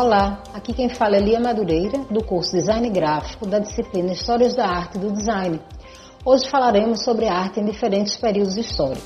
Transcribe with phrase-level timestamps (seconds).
[0.00, 4.64] Olá, aqui quem fala é Lia Madureira, do curso Design Gráfico da disciplina Histórias da
[4.64, 5.60] Arte e do Design.
[6.24, 9.02] Hoje falaremos sobre arte em diferentes períodos históricos.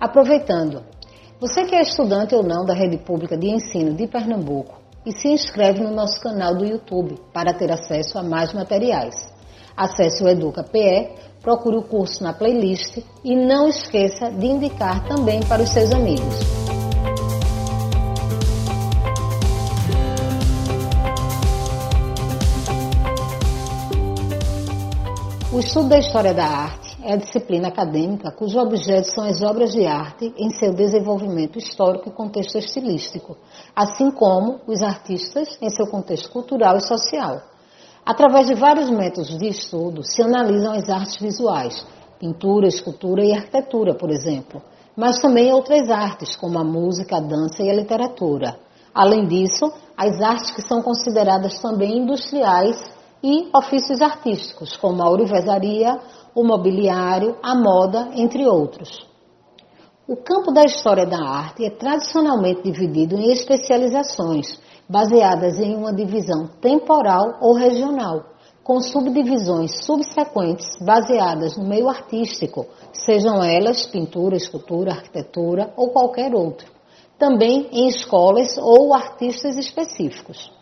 [0.00, 0.82] Aproveitando,
[1.38, 5.28] você que é estudante ou não da rede pública de ensino de Pernambuco e se
[5.28, 9.28] inscreve no nosso canal do YouTube para ter acesso a mais materiais.
[9.76, 15.40] Acesse o Educa PE procure o curso na playlist e não esqueça de indicar também
[15.40, 16.60] para os seus amigos.
[25.52, 29.72] O estudo da história da arte é a disciplina acadêmica cujo objeto são as obras
[29.72, 33.36] de arte em seu desenvolvimento histórico e contexto estilístico,
[33.74, 37.49] assim como os artistas em seu contexto cultural e social.
[38.04, 41.86] Através de vários métodos de estudo, se analisam as artes visuais,
[42.18, 44.62] pintura, escultura e arquitetura, por exemplo,
[44.96, 48.58] mas também outras artes, como a música, a dança e a literatura.
[48.94, 52.82] Além disso, as artes que são consideradas também industriais
[53.22, 55.98] e ofícios artísticos, como a ourivesaria,
[56.34, 59.06] o mobiliário, a moda, entre outros.
[60.08, 64.58] O campo da história da arte é tradicionalmente dividido em especializações,
[64.90, 68.24] baseadas em uma divisão temporal ou regional,
[68.64, 76.66] com subdivisões subsequentes baseadas no meio artístico, sejam elas pintura, escultura, arquitetura ou qualquer outro.
[77.16, 80.52] Também em escolas ou artistas específicos.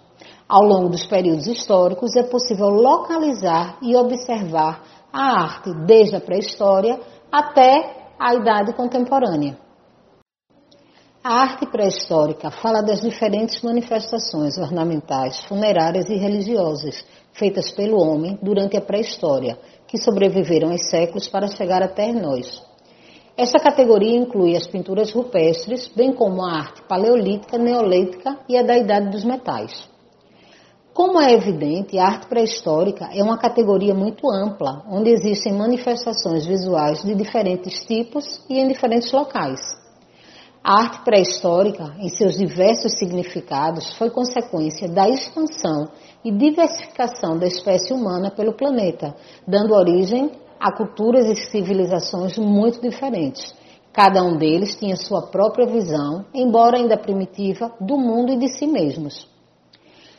[0.47, 7.01] Ao longo dos períodos históricos é possível localizar e observar a arte desde a pré-história
[7.33, 9.68] até a idade contemporânea.
[11.23, 18.77] A arte pré-histórica fala das diferentes manifestações ornamentais, funerárias e religiosas feitas pelo homem durante
[18.77, 19.59] a pré-história,
[19.89, 22.63] que sobreviveram aos séculos para chegar até nós.
[23.37, 28.79] Esta categoria inclui as pinturas rupestres, bem como a arte paleolítica, neolítica e a da
[28.79, 29.89] Idade dos Metais.
[30.95, 37.03] Como é evidente, a arte pré-histórica é uma categoria muito ampla, onde existem manifestações visuais
[37.03, 39.61] de diferentes tipos e em diferentes locais.
[40.63, 45.89] A arte pré-histórica, em seus diversos significados, foi consequência da expansão
[46.25, 49.15] e diversificação da espécie humana pelo planeta,
[49.47, 53.55] dando origem a culturas e civilizações muito diferentes.
[53.93, 58.67] Cada um deles tinha sua própria visão, embora ainda primitiva, do mundo e de si
[58.67, 59.29] mesmos.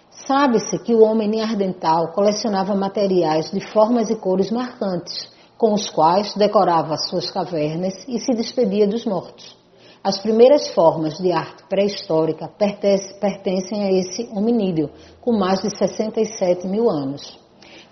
[0.10, 6.34] Sabe-se que o homem neandertal colecionava materiais de formas e cores marcantes, com os quais
[6.36, 9.59] decorava suas cavernas e se despedia dos mortos.
[10.02, 14.90] As primeiras formas de arte pré-histórica pertencem a esse hominídeo,
[15.20, 17.38] com mais de 67 mil anos.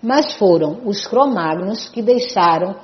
[0.02, 2.76] Mas foram os cromagnos que deixaram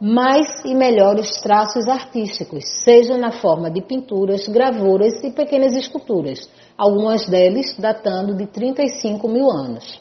[0.00, 6.48] mais e melhores traços artísticos, seja na forma de pinturas, gravuras e pequenas esculturas,
[6.78, 10.00] algumas delas datando de 35 mil anos.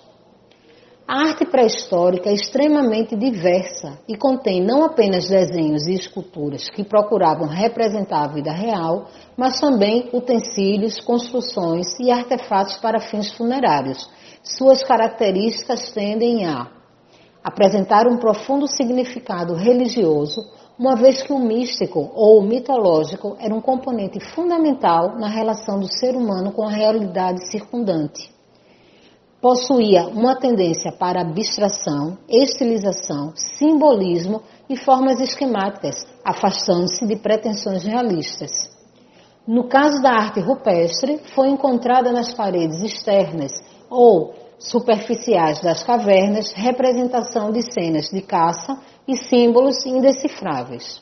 [1.11, 7.47] A arte pré-histórica é extremamente diversa e contém não apenas desenhos e esculturas que procuravam
[7.47, 14.07] representar a vida real, mas também utensílios, construções e artefatos para fins funerários.
[14.43, 16.67] Suas características tendem a
[17.43, 20.41] apresentar um profundo significado religioso,
[20.77, 25.91] uma vez que o místico ou o mitológico era um componente fundamental na relação do
[25.91, 28.37] ser humano com a realidade circundante
[29.41, 38.69] possuía uma tendência para abstração, estilização, simbolismo e formas esquemáticas, afastando-se de pretensões realistas.
[39.47, 43.51] No caso da arte rupestre, foi encontrada nas paredes externas
[43.89, 51.01] ou superficiais das cavernas representação de cenas de caça e símbolos indecifráveis.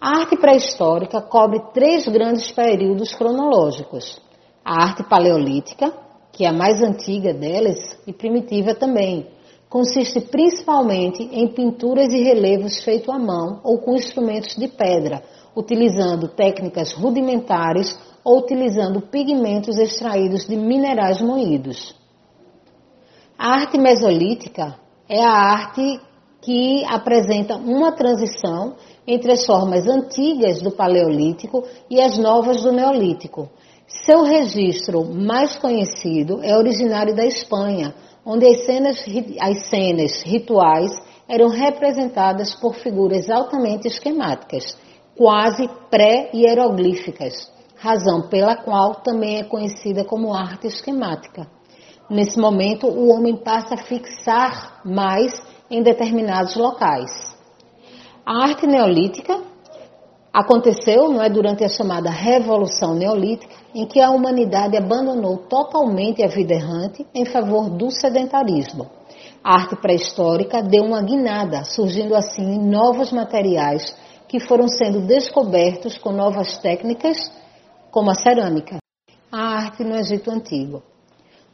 [0.00, 4.20] A arte pré-histórica cobre três grandes períodos cronológicos:
[4.62, 6.03] a arte paleolítica,
[6.34, 9.28] que é a mais antiga delas e primitiva também.
[9.68, 15.22] Consiste principalmente em pinturas e relevos feitos à mão ou com instrumentos de pedra,
[15.56, 21.94] utilizando técnicas rudimentares ou utilizando pigmentos extraídos de minerais moídos.
[23.38, 24.76] A arte mesolítica
[25.08, 26.00] é a arte
[26.40, 28.74] que apresenta uma transição
[29.06, 33.48] entre as formas antigas do Paleolítico e as novas do Neolítico,
[33.86, 37.94] seu registro mais conhecido é originário da Espanha,
[38.24, 39.04] onde as cenas,
[39.40, 40.90] as cenas rituais
[41.28, 44.76] eram representadas por figuras altamente esquemáticas,
[45.16, 51.46] quase pré-hieroglíficas, razão pela qual também é conhecida como arte esquemática.
[52.08, 55.32] Nesse momento, o homem passa a fixar mais
[55.70, 57.10] em determinados locais.
[58.24, 59.42] A arte neolítica
[60.34, 66.26] Aconteceu, não é, durante a chamada Revolução Neolítica, em que a humanidade abandonou totalmente a
[66.26, 68.90] vida errante em favor do sedentarismo.
[69.44, 73.96] A arte pré-histórica deu uma guinada, surgindo assim novos materiais
[74.26, 77.30] que foram sendo descobertos com novas técnicas,
[77.92, 78.78] como a cerâmica.
[79.30, 80.82] A arte no Egito Antigo.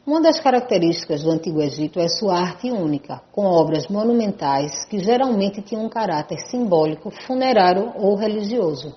[0.03, 5.61] Uma das características do Antigo Egito é sua arte única, com obras monumentais que geralmente
[5.61, 8.95] tinham um caráter simbólico, funerário ou religioso.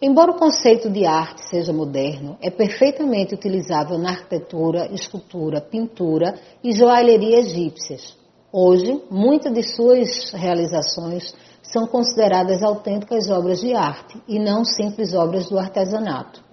[0.00, 6.70] Embora o conceito de arte seja moderno, é perfeitamente utilizável na arquitetura, escultura, pintura e
[6.70, 8.16] joalheria egípcias.
[8.52, 11.34] Hoje, muitas de suas realizações
[11.64, 16.51] são consideradas autênticas obras de arte e não simples obras do artesanato.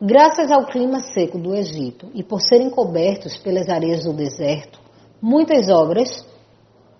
[0.00, 4.78] Graças ao clima seco do Egito e por serem cobertos pelas areias do deserto,
[5.20, 6.24] muitas obras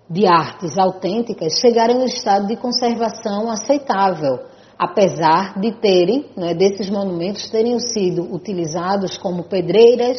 [0.09, 4.39] de artes autênticas chegaram em estado de conservação aceitável,
[4.77, 10.17] apesar de terem, né, desses monumentos terem sido utilizados como pedreiras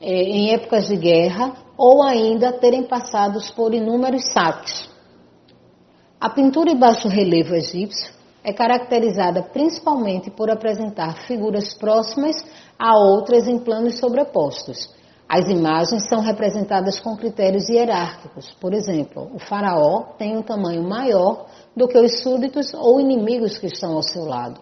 [0.00, 4.88] eh, em épocas de guerra ou ainda terem passado por inúmeros saques.
[6.20, 8.15] A pintura em baixo relevo egípcio
[8.46, 12.36] é caracterizada principalmente por apresentar figuras próximas
[12.78, 14.88] a outras em planos sobrepostos.
[15.28, 18.54] As imagens são representadas com critérios hierárquicos.
[18.60, 21.46] Por exemplo, o faraó tem um tamanho maior
[21.76, 24.60] do que os súditos ou inimigos que estão ao seu lado.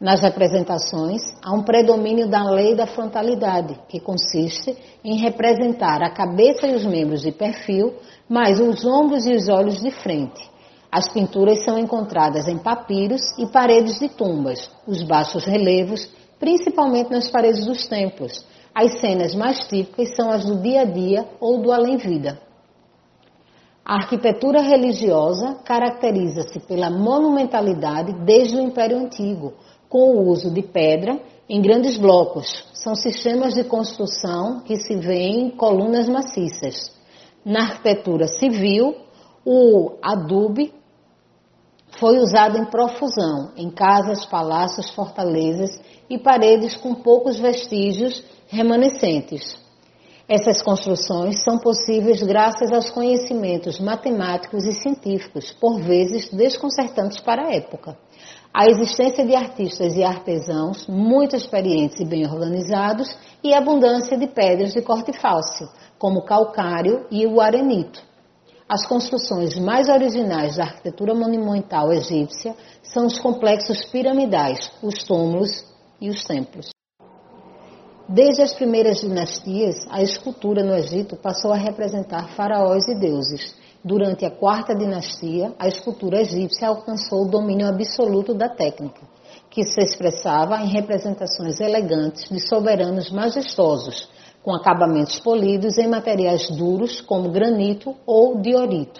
[0.00, 6.66] Nas representações, há um predomínio da lei da frontalidade, que consiste em representar a cabeça
[6.66, 7.94] e os membros de perfil,
[8.28, 10.57] mais os ombros e os olhos de frente.
[10.90, 16.08] As pinturas são encontradas em papiros e paredes de tumbas, os baixos relevos,
[16.38, 18.44] principalmente nas paredes dos templos.
[18.74, 22.40] As cenas mais típicas são as do dia a dia ou do além-vida.
[23.84, 29.54] A arquitetura religiosa caracteriza-se pela monumentalidade desde o Império Antigo,
[29.88, 31.18] com o uso de pedra
[31.48, 32.66] em grandes blocos.
[32.74, 36.94] São sistemas de construção que se vêem em colunas maciças.
[37.44, 38.94] Na arquitetura civil,
[39.44, 40.74] o adobe
[41.98, 49.58] foi usado em profusão em casas, palácios, fortalezas e paredes com poucos vestígios remanescentes.
[50.28, 57.54] Essas construções são possíveis graças aos conhecimentos matemáticos e científicos, por vezes desconcertantes para a
[57.54, 57.96] época.
[58.52, 64.72] A existência de artistas e artesãos muito experientes e bem organizados e abundância de pedras
[64.72, 65.66] de corte fácil,
[65.98, 68.02] como calcário e o arenito.
[68.68, 75.64] As construções mais originais da arquitetura monumental egípcia são os complexos piramidais, os túmulos
[75.98, 76.68] e os templos.
[78.06, 83.54] Desde as primeiras dinastias, a escultura no Egito passou a representar faraós e deuses.
[83.82, 89.00] Durante a quarta dinastia, a escultura egípcia alcançou o domínio absoluto da técnica,
[89.48, 94.10] que se expressava em representações elegantes de soberanos majestosos,
[94.48, 98.98] com acabamentos polidos em materiais duros como granito ou diorito.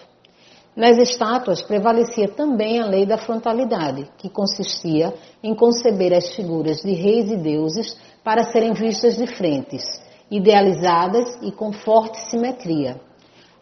[0.77, 6.93] Nas estátuas prevalecia também a lei da frontalidade, que consistia em conceber as figuras de
[6.93, 9.85] reis e deuses para serem vistas de frentes,
[10.31, 13.01] idealizadas e com forte simetria.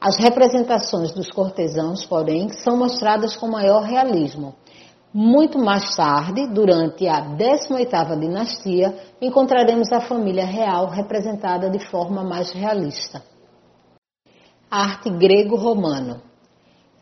[0.00, 4.56] As representações dos cortesãos, porém, são mostradas com maior realismo,
[5.16, 12.52] muito mais tarde, durante a 18ª dinastia, encontraremos a família real representada de forma mais
[12.52, 13.22] realista.
[14.70, 16.20] arte grego-romano.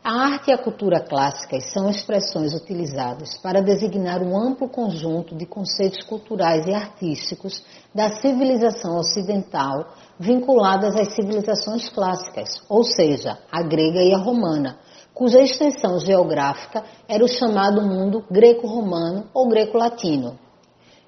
[0.01, 5.45] A arte e a cultura clássicas são expressões utilizadas para designar um amplo conjunto de
[5.45, 7.61] conceitos culturais e artísticos
[7.93, 14.79] da civilização ocidental vinculadas às civilizações clássicas, ou seja, a grega e a romana,
[15.15, 20.37] cuja extensão geográfica era o chamado mundo greco-romano ou greco-latino.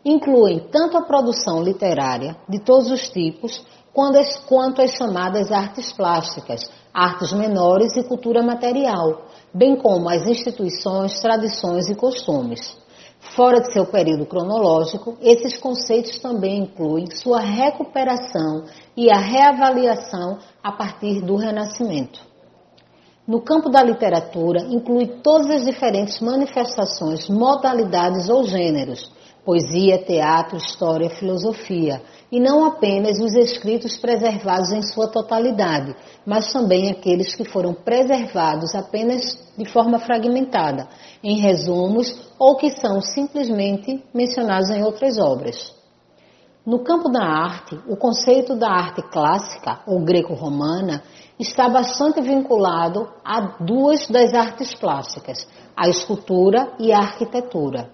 [0.03, 3.61] Incluem tanto a produção literária de todos os tipos,
[4.47, 6.61] quanto as chamadas artes plásticas,
[6.93, 9.23] artes menores e cultura material,
[9.53, 12.77] bem como as instituições, tradições e costumes.
[13.35, 18.63] Fora de seu período cronológico, esses conceitos também incluem sua recuperação
[18.95, 22.36] e a reavaliação a partir do Renascimento.
[23.27, 29.11] No campo da literatura, inclui todas as diferentes manifestações, modalidades ou gêneros,
[29.43, 35.93] poesia, teatro, história, filosofia, e não apenas os escritos preservados em sua totalidade,
[36.25, 40.87] mas também aqueles que foram preservados apenas de forma fragmentada,
[41.21, 45.76] em resumos ou que são simplesmente mencionados em outras obras.
[46.67, 51.01] No campo da arte, o conceito da arte clássica ou greco-romana
[51.39, 57.89] está bastante vinculado a duas das artes plásticas, a escultura e a arquitetura.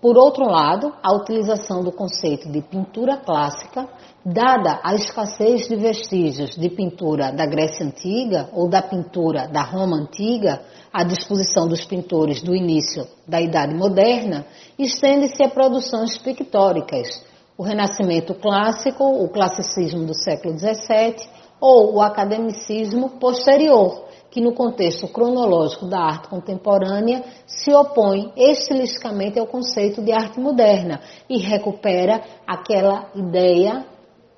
[0.00, 3.88] Por outro lado, a utilização do conceito de pintura clássica,
[4.26, 9.96] dada a escassez de vestígios de pintura da Grécia Antiga ou da pintura da Roma
[9.96, 10.60] Antiga,
[10.92, 14.44] à disposição dos pintores do início da Idade Moderna,
[14.76, 21.28] estende-se a produções pictóricas, o Renascimento clássico, o classicismo do século XVII
[21.60, 29.46] ou o academicismo posterior, que no contexto cronológico da arte contemporânea se opõe estilisticamente ao
[29.46, 33.86] conceito de arte moderna e recupera aquela ideia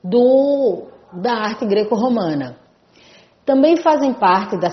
[0.03, 2.59] do, da arte greco-romana.
[3.47, 4.69] Também fazem parte da,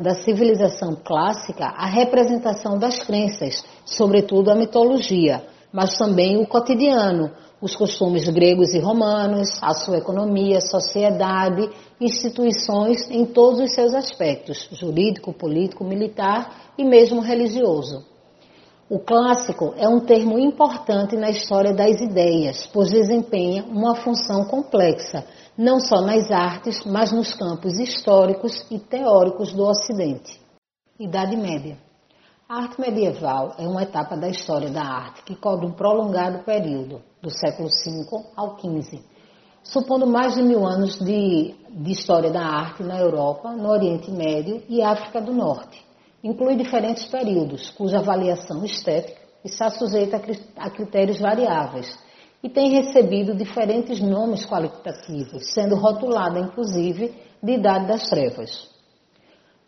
[0.00, 7.30] da civilização clássica a representação das crenças, sobretudo a mitologia, mas também o cotidiano,
[7.62, 14.68] os costumes gregos e romanos, a sua economia, sociedade, instituições em todos os seus aspectos,
[14.72, 18.04] jurídico, político, militar e mesmo religioso.
[18.90, 25.24] O clássico é um termo importante na história das ideias, pois desempenha uma função complexa,
[25.56, 30.40] não só nas artes, mas nos campos históricos e teóricos do Ocidente.
[30.98, 31.91] Idade Média.
[32.52, 37.00] A arte medieval é uma etapa da história da arte que cobre um prolongado período,
[37.22, 39.00] do século V ao XV,
[39.62, 44.62] supondo mais de mil anos de, de história da arte na Europa, no Oriente Médio
[44.68, 45.82] e África do Norte.
[46.22, 50.20] Inclui diferentes períodos, cuja avaliação estética está sujeita
[50.58, 51.98] a critérios variáveis
[52.42, 58.68] e tem recebido diferentes nomes qualitativos, sendo rotulada inclusive de Idade das Trevas.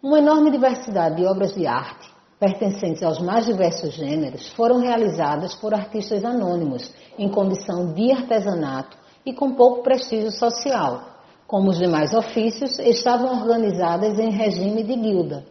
[0.03, 5.75] Uma enorme diversidade de obras de arte pertencentes aos mais diversos gêneros, foram realizadas por
[5.75, 11.03] artistas anônimos, em condição de artesanato e com pouco prestígio social.
[11.47, 15.45] Como os demais ofícios, estavam organizadas em regime de guilda.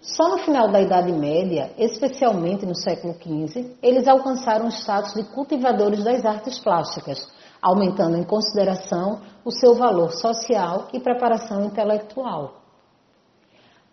[0.00, 5.24] Só no final da Idade Média, especialmente no século XV, eles alcançaram o status de
[5.24, 7.26] cultivadores das artes plásticas,
[7.60, 12.63] aumentando em consideração o seu valor social e preparação intelectual.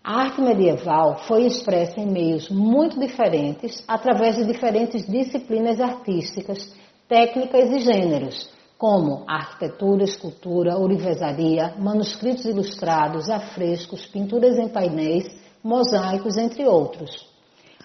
[0.04, 6.74] A arte medieval foi expressa em meios muito diferentes, através de diferentes disciplinas artísticas,
[7.08, 15.28] técnicas e gêneros, como arquitetura, escultura, ourivesaria, manuscritos ilustrados, afrescos, pinturas em painéis,
[15.64, 17.30] mosaicos, entre outros.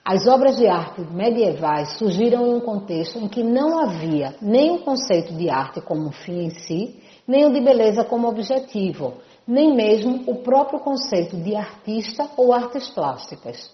[0.02, 4.78] As obras de arte medievais surgiram em um contexto em que não havia nem o
[4.78, 9.14] conceito de arte como fim em si, nem o de beleza como objetivo,
[9.46, 13.70] nem mesmo o próprio conceito de artista ou artes plásticas.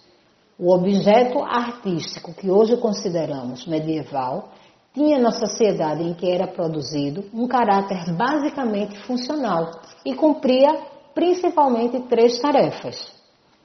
[0.58, 4.50] O objeto artístico que hoje consideramos medieval
[4.92, 9.70] tinha na sociedade em que era produzido um caráter basicamente funcional
[10.04, 10.68] e cumpria
[11.14, 13.10] principalmente três tarefas: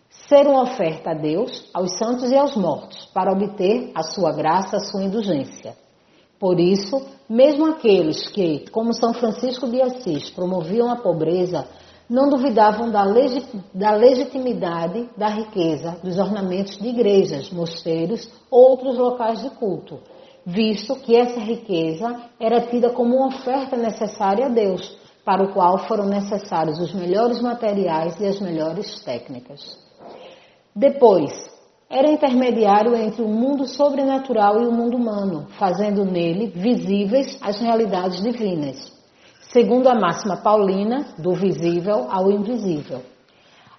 [0.09, 4.77] ser uma oferta a Deus, aos santos e aos mortos, para obter a sua graça,
[4.77, 5.75] a sua indulgência.
[6.39, 11.67] Por isso, mesmo aqueles que, como São Francisco de Assis, promoviam a pobreza,
[12.09, 13.03] não duvidavam da,
[13.73, 19.99] da, legitimidade da riqueza dos ornamentos de igrejas, mosteiros ou outros locais de culto,
[20.45, 25.79] visto que essa riqueza era tida como uma oferta necessária a Deus, para o qual
[25.79, 29.77] foram necessários os melhores materiais e as melhores técnicas.
[30.73, 31.31] Depois,
[31.89, 38.21] era intermediário entre o mundo sobrenatural e o mundo humano, fazendo nele visíveis as realidades
[38.21, 38.96] divinas
[39.57, 43.01] segundo a máxima paulina, do visível ao invisível.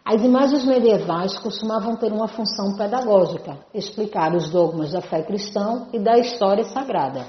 [0.05, 6.01] As imagens medievais costumavam ter uma função pedagógica, explicar os dogmas da fé cristã e
[6.01, 7.27] da história sagrada.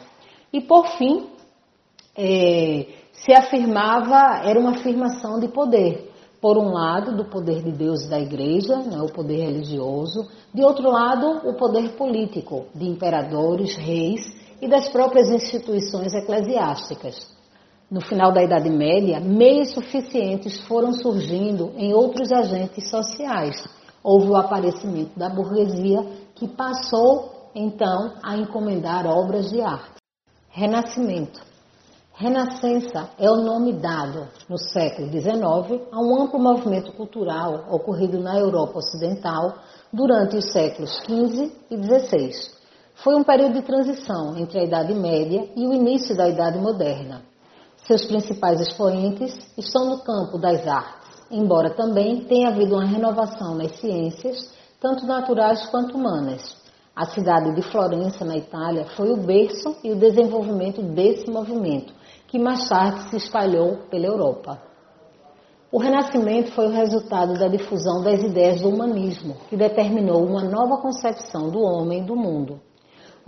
[0.52, 1.28] E por fim,
[2.18, 6.12] é, se afirmava, era uma afirmação de poder.
[6.42, 10.64] Por um lado, do poder de Deus e da igreja, né, o poder religioso, de
[10.64, 17.38] outro lado, o poder político, de imperadores, reis e das próprias instituições eclesiásticas.
[17.90, 23.64] No final da Idade Média, meios suficientes foram surgindo em outros agentes sociais.
[24.04, 26.06] Houve o aparecimento da burguesia,
[26.36, 29.96] que passou então a encomendar obras de arte.
[30.50, 31.42] Renascimento.
[32.14, 38.38] Renascença é o nome dado no século XIX a um amplo movimento cultural ocorrido na
[38.38, 39.56] Europa Ocidental
[39.92, 42.52] durante os séculos XV e XVI.
[42.94, 47.29] Foi um período de transição entre a Idade Média e o início da Idade Moderna.
[47.90, 53.80] Seus principais expoentes estão no campo das artes, embora também tenha havido uma renovação nas
[53.80, 56.56] ciências, tanto naturais quanto humanas.
[56.96, 61.92] A cidade de Florença, na Itália, foi o berço e o desenvolvimento desse movimento,
[62.28, 64.62] que mais tarde se espalhou pela Europa.
[65.72, 70.78] O Renascimento foi o resultado da difusão das ideias do humanismo, que determinou uma nova
[70.80, 72.62] concepção do homem e do mundo.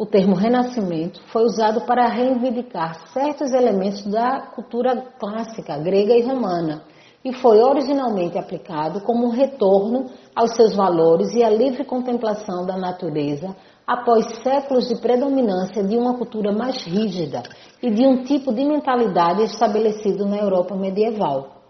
[0.01, 6.81] O termo Renascimento foi usado para reivindicar certos elementos da cultura clássica grega e romana
[7.23, 12.75] e foi originalmente aplicado como um retorno aos seus valores e à livre contemplação da
[12.77, 13.55] natureza
[13.85, 17.43] após séculos de predominância de uma cultura mais rígida
[17.79, 21.61] e de um tipo de mentalidade estabelecido na Europa medieval.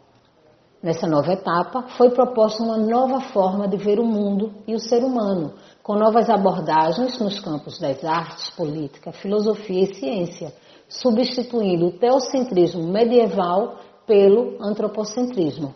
[0.81, 5.03] Nessa nova etapa, foi proposta uma nova forma de ver o mundo e o ser
[5.03, 10.53] humano, com novas abordagens nos campos das artes, política, filosofia e ciência,
[10.87, 15.73] substituindo o teocentrismo medieval pelo antropocentrismo.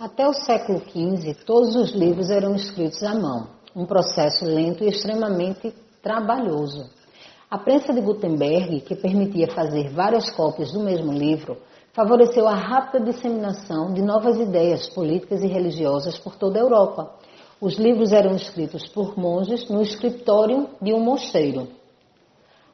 [0.00, 4.88] Até o século XV, todos os livros eram escritos à mão, um processo lento e
[4.88, 5.72] extremamente
[6.02, 6.90] trabalhoso.
[7.48, 11.58] A prensa de Gutenberg, que permitia fazer várias cópias do mesmo livro,
[11.92, 17.14] favoreceu a rápida disseminação de novas ideias políticas e religiosas por toda a Europa.
[17.62, 21.68] Os livros eram escritos por monges no escritório de um mosteiro.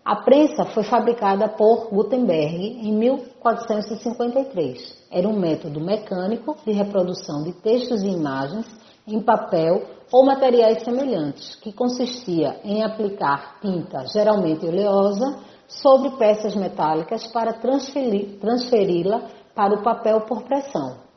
[0.02, 4.97] A prensa foi fabricada por Gutenberg em 1453.
[5.11, 8.64] Era um método mecânico de reprodução de textos e imagens
[9.07, 17.26] em papel ou materiais semelhantes, que consistia em aplicar tinta, geralmente oleosa, sobre peças metálicas
[17.26, 19.21] para transferi-la
[19.54, 21.08] para o papel por pressão.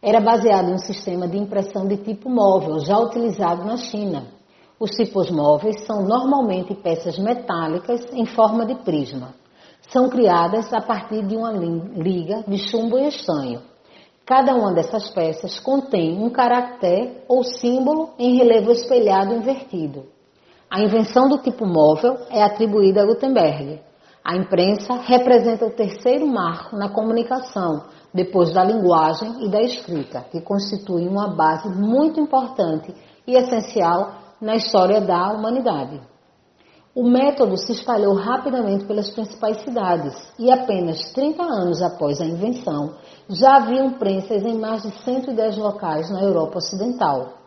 [0.00, 4.28] Era baseado em um sistema de impressão de tipo móvel, já utilizado na China.
[4.78, 9.34] Os tipos móveis são normalmente peças metálicas em forma de prisma.
[9.90, 13.60] São criadas a partir de uma liga de chumbo e estanho.
[14.24, 20.04] Cada uma dessas peças contém um caractere ou símbolo em relevo espelhado invertido.
[20.70, 23.80] A invenção do tipo móvel é atribuída a Gutenberg.
[24.24, 30.40] A imprensa representa o terceiro marco na comunicação, depois da linguagem e da escrita, que
[30.40, 32.94] constituem uma base muito importante
[33.26, 36.00] e essencial na história da humanidade.
[36.94, 42.94] O método se espalhou rapidamente pelas principais cidades e apenas 30 anos após a invenção
[43.28, 47.37] já havia imprensas em mais de 110 locais na Europa Ocidental.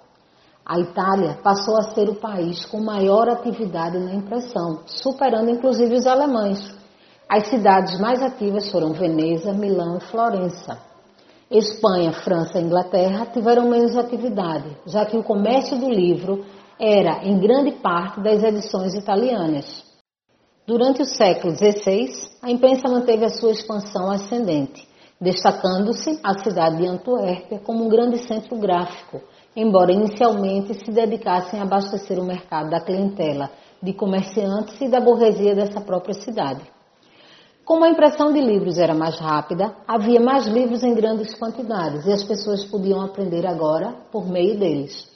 [0.72, 6.08] A Itália passou a ser o país com maior atividade na impressão, superando inclusive os
[6.08, 6.74] alemães.
[7.28, 10.80] As cidades mais ativas foram Veneza, Milão e Florença.
[11.52, 16.46] Espanha, França e Inglaterra tiveram menos atividade, já que o comércio do livro
[16.80, 19.84] era em grande parte das edições italianas.
[20.66, 24.88] Durante o século XVI, a imprensa manteve a sua expansão ascendente,
[25.20, 29.22] destacando-se a cidade de Antuérpia como um grande centro gráfico,
[29.56, 33.50] embora inicialmente se dedicassem a abastecer o mercado da clientela
[33.82, 36.62] de comerciantes e da burguesia dessa própria cidade.
[37.66, 42.12] Como a impressão de livros era mais rápida, havia mais livros em grandes quantidades e
[42.12, 45.10] as pessoas podiam aprender agora por meio deles.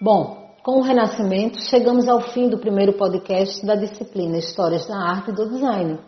[0.00, 5.30] Bom, com o Renascimento, chegamos ao fim do primeiro podcast da disciplina Histórias da Arte
[5.30, 5.98] e do Design.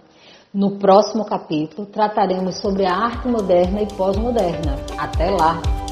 [0.55, 4.77] No próximo capítulo, trataremos sobre a arte moderna e pós-moderna.
[4.97, 5.84] Até lá!